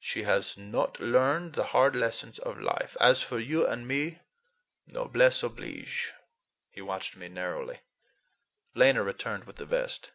[0.00, 2.96] She has not learned the hard lessons of life.
[3.02, 4.20] As for you and me,
[4.86, 7.80] noblesse oblige,"—he watched me narrowly.
[8.74, 10.12] Lena returned with the vest.